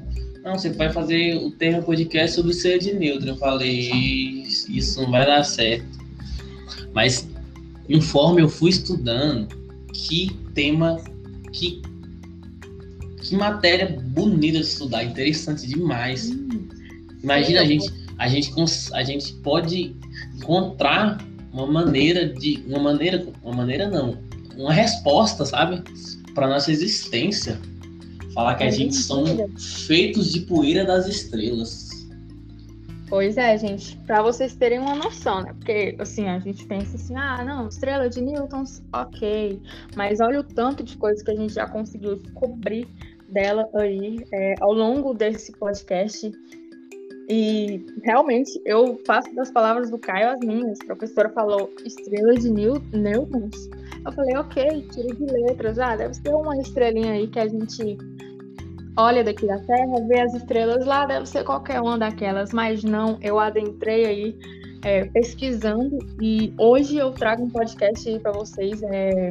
Não, 0.44 0.58
você 0.58 0.70
vai 0.72 0.92
fazer 0.92 1.38
o 1.38 1.52
termo 1.52 1.82
podcast 1.84 2.36
sobre 2.36 2.54
ser 2.54 2.78
de 2.78 2.94
neutro. 2.94 3.30
Eu 3.30 3.38
falei, 3.38 4.44
isso 4.44 5.02
não 5.02 5.10
vai 5.10 5.26
dar 5.26 5.44
certo. 5.44 6.00
Mas 6.94 7.28
conforme 7.88 8.42
eu 8.42 8.50
fui 8.50 8.70
estudando, 8.70 9.48
que 9.94 10.30
tema, 10.54 11.02
que, 11.54 11.82
que 13.22 13.36
matéria 13.36 13.98
bonita 14.08 14.60
de 14.60 14.66
estudar, 14.66 15.04
interessante 15.04 15.68
demais. 15.68 16.30
Hum, 16.30 16.68
Imagina 17.24 17.62
a 17.62 17.66
gente, 17.66 17.94
a 18.18 18.28
gente, 18.28 18.52
a 18.92 19.04
gente 19.04 19.34
pode 19.36 19.96
encontrar 20.36 21.26
uma 21.54 21.66
maneira 21.66 22.28
de 22.28 22.64
uma 22.68 22.80
maneira 22.80 23.26
uma 23.42 23.56
maneira 23.56 23.90
não 23.90 24.18
uma 24.58 24.74
resposta 24.74 25.46
sabe? 25.46 25.82
Para 26.36 26.48
nossa 26.48 26.72
existência. 26.72 27.60
Falar 28.34 28.56
que 28.56 28.64
a 28.64 28.72
gente 28.72 28.96
são 28.96 29.24
feitos 29.58 30.34
de 30.34 30.42
poeira 30.42 30.84
das 30.84 31.08
estrelas 31.08 31.93
Pois 33.14 33.38
é, 33.38 33.56
gente, 33.60 33.96
para 34.08 34.24
vocês 34.24 34.56
terem 34.56 34.80
uma 34.80 34.96
noção, 34.96 35.44
né? 35.44 35.54
Porque, 35.54 35.96
assim, 36.00 36.28
a 36.28 36.40
gente 36.40 36.66
pensa 36.66 36.96
assim, 36.96 37.16
ah, 37.16 37.46
não, 37.46 37.68
estrela 37.68 38.10
de 38.10 38.20
Newtons, 38.20 38.82
ok. 38.92 39.62
Mas 39.96 40.20
olha 40.20 40.40
o 40.40 40.44
tanto 40.44 40.82
de 40.82 40.98
coisas 40.98 41.22
que 41.22 41.30
a 41.30 41.36
gente 41.36 41.54
já 41.54 41.68
conseguiu 41.68 42.16
descobrir 42.16 42.88
dela 43.30 43.70
aí 43.76 44.26
é, 44.34 44.56
ao 44.60 44.74
longo 44.74 45.14
desse 45.14 45.52
podcast. 45.52 46.32
E 47.30 47.86
realmente 48.04 48.60
eu 48.66 49.00
faço 49.06 49.32
das 49.36 49.52
palavras 49.52 49.92
do 49.92 50.00
Caio 50.00 50.32
as 50.32 50.40
minhas. 50.40 50.80
A 50.82 50.86
professora 50.86 51.30
falou 51.30 51.72
estrelas 51.86 52.40
de 52.40 52.50
nêutrons. 52.50 53.70
Eu 54.04 54.12
falei, 54.12 54.36
ok, 54.38 54.88
tiro 54.92 55.16
de 55.16 55.26
letras. 55.26 55.78
Ah, 55.78 55.96
deve 55.96 56.16
ser 56.16 56.34
uma 56.34 56.58
estrelinha 56.58 57.14
aí 57.14 57.28
que 57.28 57.38
a 57.38 57.48
gente 57.48 57.96
olha 58.98 59.24
daqui 59.24 59.48
da 59.48 59.60
Terra, 59.60 60.08
vê 60.08 60.20
as 60.20 60.34
estrelas 60.34 60.86
lá, 60.86 61.06
deve 61.06 61.26
ser 61.26 61.44
qualquer 61.44 61.82
uma 61.82 61.98
daquelas. 61.98 62.52
Mas 62.52 62.84
não, 62.84 63.18
eu 63.22 63.40
adentrei 63.40 64.06
aí 64.06 64.38
é, 64.84 65.06
pesquisando 65.06 65.98
e 66.22 66.54
hoje 66.58 66.98
eu 66.98 67.12
trago 67.12 67.44
um 67.44 67.50
podcast 67.50 68.08
aí 68.08 68.20
para 68.20 68.32
vocês. 68.32 68.82
É, 68.84 69.30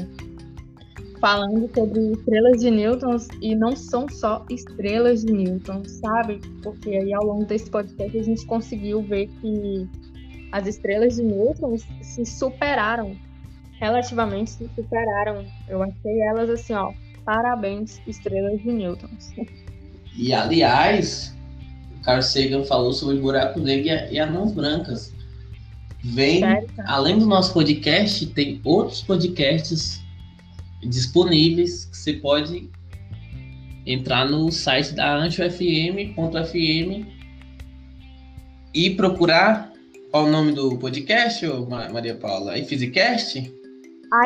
falando 1.22 1.70
sobre 1.72 2.00
estrelas 2.10 2.60
de 2.60 2.68
nêutrons 2.68 3.28
e 3.40 3.54
não 3.54 3.76
são 3.76 4.08
só 4.08 4.44
estrelas 4.50 5.24
de 5.24 5.32
nêutrons, 5.32 5.92
sabe? 5.92 6.40
Porque 6.64 6.90
aí 6.90 7.14
ao 7.14 7.24
longo 7.24 7.44
desse 7.44 7.70
podcast 7.70 8.18
a 8.18 8.22
gente 8.24 8.44
conseguiu 8.44 9.00
ver 9.02 9.28
que 9.40 9.88
as 10.50 10.66
estrelas 10.66 11.14
de 11.14 11.22
nêutrons 11.22 11.86
se 12.02 12.26
superaram, 12.26 13.16
relativamente 13.78 14.50
se 14.50 14.68
superaram. 14.74 15.46
Eu 15.68 15.80
achei 15.80 16.20
elas 16.22 16.50
assim, 16.50 16.74
ó, 16.74 16.92
parabéns, 17.24 18.00
estrelas 18.06 18.60
de 18.62 18.72
nêutrons. 18.72 19.32
E 20.16 20.32
aliás, 20.32 21.34
o 21.96 22.02
Carl 22.02 22.22
Sagan 22.22 22.64
falou 22.64 22.92
sobre 22.92 23.18
buraco 23.18 23.60
negro 23.60 23.88
e, 24.10 24.18
anãs 24.18 24.52
brancas. 24.52 25.12
Vem, 26.04 26.40
Sério? 26.40 26.68
além 26.86 27.18
do 27.18 27.26
nosso 27.26 27.54
podcast, 27.54 28.26
tem 28.26 28.60
outros 28.64 29.02
podcasts 29.02 30.02
disponíveis 30.82 31.84
que 31.84 31.96
você 31.96 32.14
pode 32.14 32.68
entrar 33.86 34.28
no 34.28 34.50
site 34.50 34.94
da 34.94 35.16
antiofm.fm 35.16 37.06
e 38.74 38.90
procurar 38.90 39.72
qual 40.10 40.26
o 40.26 40.30
nome 40.30 40.52
do 40.52 40.76
podcast, 40.76 41.46
Maria 41.92 42.14
Paula? 42.14 42.58
iFizicast? 42.58 43.50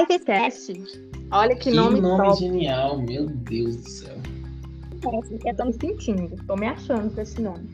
iFizicast. 0.03 0.73
Olha 1.31 1.55
que, 1.57 1.71
que 1.71 1.73
nome, 1.77 2.01
nome 2.01 2.25
top. 2.25 2.41
genial, 2.41 3.01
meu 3.01 3.27
Deus 3.27 3.77
do 3.77 3.89
céu. 3.89 4.17
Eu 5.45 5.57
tô 5.57 5.65
me 5.65 5.73
sentindo, 5.73 6.37
tô 6.47 6.57
me 6.57 6.67
achando 6.67 7.15
com 7.15 7.21
esse 7.21 7.41
nome. 7.41 7.69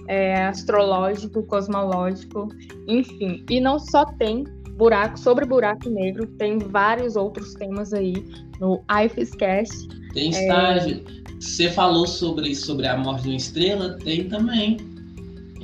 é, 0.08 0.46
astrológico, 0.46 1.44
cosmológico, 1.44 2.48
enfim. 2.88 3.44
E 3.50 3.60
não 3.60 3.78
só 3.78 4.06
tem 4.06 4.46
buraco 4.78 5.20
sobre 5.20 5.46
buraco 5.46 5.90
negro, 5.90 6.26
tem 6.38 6.58
vários 6.58 7.18
outros 7.18 7.54
temas 7.54 7.94
aí 7.94 8.14
no 8.62 8.82
IFSCast. 9.04 9.90
Tem 10.14 10.30
estágio. 10.30 11.04
É... 11.06 11.20
Você 11.40 11.70
falou 11.70 12.08
sobre, 12.08 12.56
sobre 12.56 12.88
a 12.88 12.98
morte 12.98 13.24
de 13.24 13.30
uma 13.30 13.38
estrela? 13.38 13.98
Tem 14.04 14.28
também. 14.28 14.78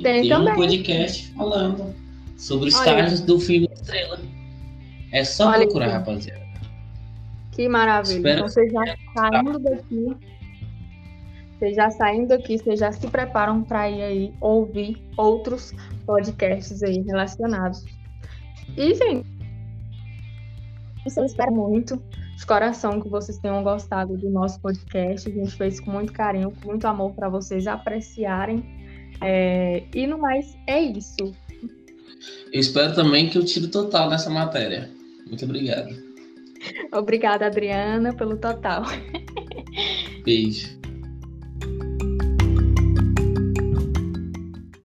Tem, 0.02 0.20
tem 0.20 0.28
também. 0.28 0.52
um 0.52 0.56
podcast 0.56 1.32
falando 1.32 2.05
sobre 2.36 2.68
os 2.68 2.74
estágios 2.74 3.20
do 3.20 3.40
filme 3.40 3.68
Estrela. 3.72 4.18
É 5.12 5.24
só 5.24 5.48
Olha 5.48 5.64
procurar, 5.64 5.88
rapaziada. 5.88 6.46
Que 7.52 7.68
maravilha. 7.68 8.16
Espero 8.16 8.34
então 8.36 8.48
você 8.48 8.68
já 8.68 8.96
saindo 9.14 9.58
daqui. 9.58 10.16
Vocês 11.58 11.74
já 11.74 11.90
saindo 11.90 12.28
daqui, 12.28 12.58
vocês 12.58 12.78
já 12.78 12.92
se 12.92 13.06
preparam 13.06 13.62
para 13.62 13.88
ir 13.88 14.02
aí 14.02 14.34
ouvir 14.42 15.02
outros 15.16 15.72
podcasts 16.04 16.82
aí 16.82 17.00
relacionados. 17.00 17.82
E, 18.76 18.94
gente, 18.94 19.26
eu 21.16 21.24
espero 21.24 21.52
muito 21.52 21.96
de 22.36 22.46
coração 22.46 23.00
que 23.00 23.08
vocês 23.08 23.38
tenham 23.38 23.62
gostado 23.62 24.18
do 24.18 24.28
nosso 24.28 24.60
podcast. 24.60 25.30
A 25.30 25.32
gente 25.32 25.56
fez 25.56 25.80
com 25.80 25.90
muito 25.90 26.12
carinho, 26.12 26.50
com 26.50 26.68
muito 26.68 26.86
amor 26.86 27.14
para 27.14 27.30
vocês 27.30 27.66
apreciarem. 27.66 28.62
É... 29.22 29.82
E 29.94 30.06
no 30.06 30.18
mais, 30.18 30.54
é 30.66 30.78
isso. 30.78 31.34
Eu 32.52 32.60
espero 32.60 32.94
também 32.94 33.28
que 33.28 33.38
eu 33.38 33.44
tire 33.44 33.68
total 33.68 34.10
nessa 34.10 34.30
matéria. 34.30 34.90
Muito 35.26 35.44
obrigado. 35.44 35.94
Obrigada, 36.92 37.46
Adriana, 37.46 38.14
pelo 38.14 38.36
total. 38.36 38.84
Beijo. 40.24 40.75